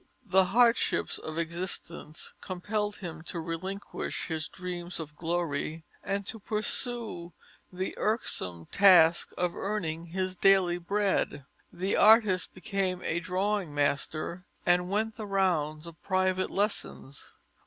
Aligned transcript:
The 0.25 0.45
hardships 0.45 1.19
of 1.19 1.37
existence 1.37 2.33
compelled 2.41 2.95
him 2.95 3.21
to 3.25 3.39
relinquish 3.39 4.25
his 4.25 4.47
dreams 4.47 4.99
of 4.99 5.15
glory 5.15 5.83
and 6.03 6.25
to 6.25 6.39
pursue 6.39 7.33
the 7.71 7.93
irksome 7.99 8.65
task 8.71 9.29
of 9.37 9.55
earning 9.55 10.07
his 10.07 10.35
daily 10.35 10.79
bread. 10.79 11.45
The 11.71 11.97
artist 11.97 12.55
became 12.55 13.03
a 13.03 13.19
drawing 13.19 13.75
master 13.75 14.47
and 14.65 14.89
went 14.89 15.17
the 15.17 15.27
rounds 15.27 15.85
of 15.85 16.01
private 16.01 16.49
lessons. 16.49 17.33